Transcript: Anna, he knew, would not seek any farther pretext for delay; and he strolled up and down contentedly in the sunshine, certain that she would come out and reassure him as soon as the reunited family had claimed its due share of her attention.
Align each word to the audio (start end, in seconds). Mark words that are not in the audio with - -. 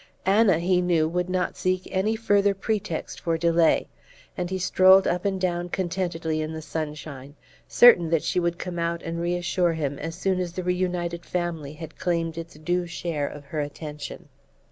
Anna, 0.25 0.57
he 0.57 0.81
knew, 0.81 1.07
would 1.07 1.29
not 1.29 1.55
seek 1.55 1.87
any 1.91 2.15
farther 2.15 2.55
pretext 2.55 3.19
for 3.19 3.37
delay; 3.37 3.87
and 4.35 4.49
he 4.49 4.57
strolled 4.57 5.05
up 5.05 5.25
and 5.25 5.39
down 5.39 5.69
contentedly 5.69 6.41
in 6.41 6.51
the 6.53 6.61
sunshine, 6.63 7.35
certain 7.67 8.09
that 8.09 8.23
she 8.23 8.39
would 8.39 8.57
come 8.57 8.79
out 8.79 9.03
and 9.03 9.21
reassure 9.21 9.73
him 9.73 9.99
as 9.99 10.15
soon 10.15 10.39
as 10.39 10.53
the 10.53 10.63
reunited 10.63 11.23
family 11.23 11.73
had 11.73 11.99
claimed 11.99 12.35
its 12.35 12.55
due 12.55 12.87
share 12.87 13.27
of 13.27 13.45
her 13.45 13.59
attention. 13.59 14.27